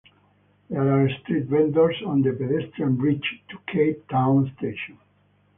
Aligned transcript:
There 0.71 0.81
are 1.03 1.07
street 1.19 1.43
vendors 1.45 2.01
on 2.07 2.23
the 2.23 2.31
pedestrian 2.33 2.95
bridge 2.95 3.43
to 3.49 3.57
Cape 3.71 4.07
Town 4.07 4.51
Station. 4.57 4.97